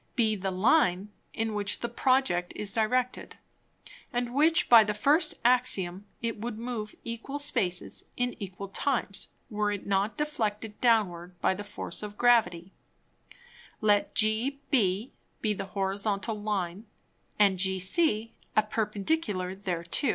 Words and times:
be 0.15 0.35
the 0.35 0.49
Line 0.49 1.09
in 1.31 1.53
which 1.53 1.81
the 1.81 1.87
Project 1.87 2.51
is 2.55 2.73
directed, 2.73 3.35
and 4.11 4.29
in 4.29 4.33
which 4.33 4.67
by 4.67 4.83
the 4.83 4.95
first 4.95 5.35
Axiom 5.45 6.07
it 6.23 6.39
would 6.39 6.57
move 6.57 6.95
equal 7.03 7.37
Spaces 7.37 8.05
in 8.17 8.35
equal 8.41 8.67
Times, 8.67 9.27
were 9.51 9.71
it 9.71 9.85
not 9.85 10.17
deflected 10.17 10.81
downwards 10.81 11.35
by 11.39 11.53
the 11.53 11.63
Force 11.63 12.01
of 12.01 12.17
Gravity. 12.17 12.71
Let 13.79 14.15
GB 14.15 15.11
be 15.39 15.53
the 15.53 15.65
Horizontal 15.65 16.41
Line, 16.41 16.87
and 17.37 17.59
GC 17.59 18.31
a 18.55 18.63
Perpendicular 18.63 19.53
thereto. 19.53 20.09